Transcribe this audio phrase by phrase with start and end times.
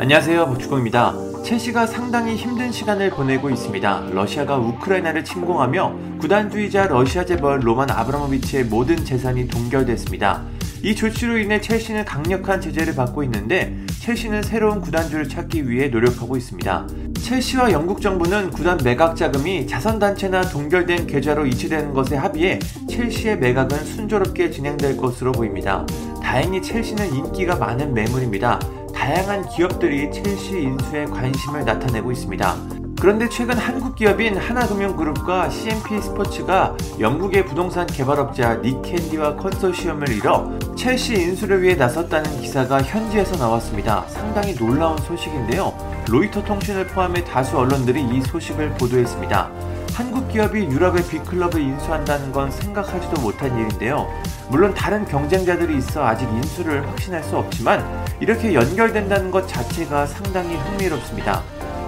[0.00, 1.12] 안녕하세요 보축공입니다.
[1.44, 4.10] 첼시가 상당히 힘든 시간을 보내고 있습니다.
[4.12, 10.44] 러시아가 우크라이나를 침공하며 구단주의자 러시아 재벌 로만 아브라모비치의 모든 재산이 동결됐습니다.
[10.84, 16.86] 이 조치로 인해 첼시는 강력한 제재를 받고 있는데 첼시는 새로운 구단주를 찾기 위해 노력하고 있습니다.
[17.20, 24.52] 첼시와 영국 정부는 구단 매각 자금이 자선단체나 동결된 계좌로 이체되는 것에 합의해 첼시의 매각은 순조롭게
[24.52, 25.84] 진행될 것으로 보입니다.
[26.22, 28.60] 다행히 첼시는 인기가 많은 매물입니다.
[28.94, 32.56] 다양한 기업들이 첼시 인수에 관심을 나타내고 있습니다.
[33.00, 41.62] 그런데 최근 한국 기업인 하나금융그룹과 CMP 스포츠가 영국의 부동산 개발업자 니캔디와 컨소시엄을 이뤄 첼시 인수를
[41.62, 44.04] 위해 나섰다는 기사가 현지에서 나왔습니다.
[44.08, 45.72] 상당히 놀라운 소식인데요.
[46.08, 49.48] 로이터 통신을 포함해 다수 언론들이 이 소식을 보도했습니다.
[49.94, 54.08] 한국 기업이 유럽의 빅클럽을 인수한다는 건 생각하지도 못한 일인데요.
[54.50, 57.84] 물론 다른 경쟁자들이 있어 아직 인수를 확신할 수 없지만
[58.20, 61.42] 이렇게 연결된다는 것 자체가 상당히 흥미롭습니다.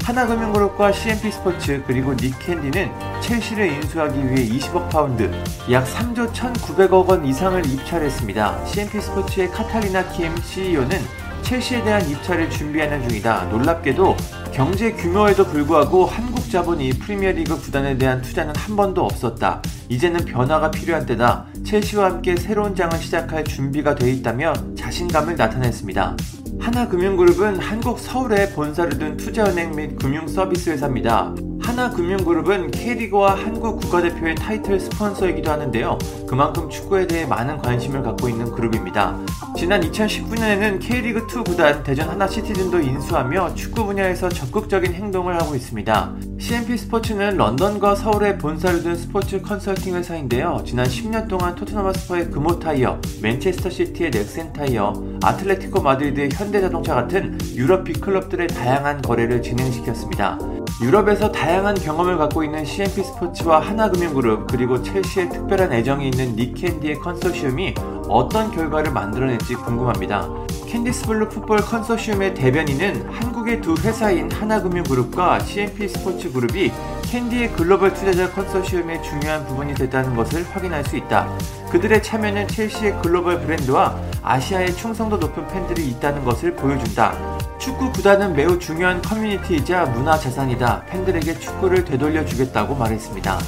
[0.05, 5.31] 하나금융그룹과 CMP 스포츠 그리고 닉 캔디는 첼시를 인수하기 위해 20억 파운드,
[5.71, 8.65] 약 3조 1,900억 원 이상을 입찰했습니다.
[8.67, 10.99] CMP 스포츠의 카탈리나 킴 CEO는
[11.43, 13.47] 첼시에 대한 입찰을 준비하는 중이다.
[13.47, 14.17] 놀랍게도
[14.53, 19.63] 경제 규모에도 불구하고 한국 자본이 프리미어리그 구단에 대한 투자는 한 번도 없었다.
[19.89, 21.47] 이제는 변화가 필요한 때다.
[21.65, 26.17] 첼시와 함께 새로운 장을 시작할 준비가 돼 있다며 자신감을 나타냈습니다.
[26.61, 31.35] 하나금융그룹은 한국 서울에 본사를 둔 투자은행 및 금융서비스 회사입니다.
[31.63, 35.99] 하나금융그룹은 K리그와 한국 국가대표의 타이틀 스폰서이기도 하는데요.
[36.29, 39.19] 그만큼 축구에 대해 많은 관심을 갖고 있는 그룹입니다.
[39.57, 46.15] 지난 2019년에는 K리그2 구단 대전 하나시티즌도 인수하며 축구 분야에서 적극적인 행동을 하고 있습니다.
[46.39, 50.63] CMP 스포츠는 런던과 서울에 본사를 둔 스포츠 컨설팅 회사인데요.
[50.65, 57.39] 지난 10년 동안 토트넘 하스퍼의 금호 타이어, 맨체스터 시티의 넥센 타이어, 아틀레티코 마드리드의 현대자동차 같은
[57.55, 60.39] 유럽 빅클럽들의 다양한 거래를 진행시켰습니다.
[60.81, 67.01] 유럽에서 다양한 경험을 갖고 있는 CMP 스포츠와 하나금융그룹 그리고 첼시에 특별한 애정이 있는 닉 캔디의
[67.01, 67.75] 컨소시엄이
[68.11, 70.29] 어떤 결과를 만들어낼지 궁금합니다.
[70.67, 76.73] 캔디스블루 풋볼 컨소시엄의 대변인은 한국의 두 회사인 하나금융그룹과 CMP 스포츠 그룹이
[77.03, 81.29] 캔디의 글로벌 투자자 컨소시엄의 중요한 부분이 됐다는 것을 확인할 수 있다.
[81.71, 87.15] 그들의 참여는 첼시의 글로벌 브랜드와 아시아의 충성도 높은 팬들이 있다는 것을 보여준다.
[87.59, 90.85] 축구 구단은 매우 중요한 커뮤니티이자 문화 자산이다.
[90.87, 93.39] 팬들에게 축구를 되돌려 주겠다고 말했습니다.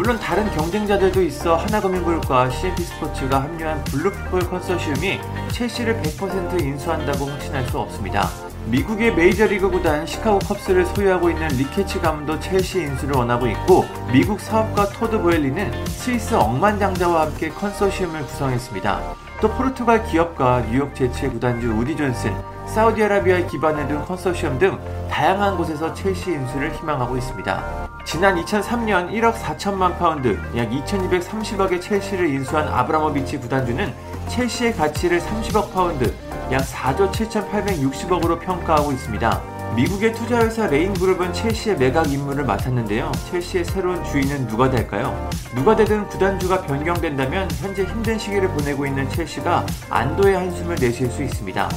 [0.00, 5.20] 물론 다른 경쟁자들도 있어 하나금융그룹과 CMP 스포츠가 합류한 블루풋볼 컨소시엄이
[5.52, 8.26] 첼시를 100% 인수한다고 확신할 수 없습니다.
[8.64, 14.88] 미국의 메이저리그 구단 시카고 컵스를 소유하고 있는 리케츠 가문도 첼시 인수를 원하고 있고 미국 사업가
[14.88, 19.02] 토드 보엘리는 스위스 억만장자와 함께 컨소시엄을 구성했습니다.
[19.42, 22.34] 또 포르투갈 기업과 뉴욕 제츠의 구단주 우디 존슨,
[22.66, 24.78] 사우디아라비아에 기반을 둔 컨소시엄 등
[25.10, 27.89] 다양한 곳에서 첼시 인수를 희망하고 있습니다.
[28.04, 33.92] 지난 2003년 1억 4천만 파운드, 약 2230억에 첼시를 인수한 아브라모비치 구단주는
[34.28, 36.12] 첼시의 가치를 30억 파운드,
[36.50, 39.49] 약 4조 7,860억으로 평가하고 있습니다.
[39.76, 43.12] 미국의 투자회사 레인그룹은 첼시의 매각 임무를 맡았는데요.
[43.30, 45.30] 첼시의 새로운 주인은 누가 될까요?
[45.54, 51.68] 누가 되든 구단주가 변경된다면 현재 힘든 시기를 보내고 있는 첼시가 안도의 한숨을 내쉴 수 있습니다.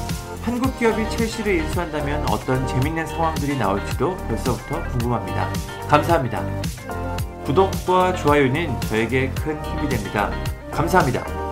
[0.43, 5.49] 한국 기업이 첼시를 인수한다면 어떤 재밌는 상황들이 나올지도 벌써부터 궁금합니다.
[5.87, 6.43] 감사합니다.
[7.45, 10.31] 구독과 좋아요는 저에게 큰 힘이 됩니다.
[10.71, 11.42] 감사합니다.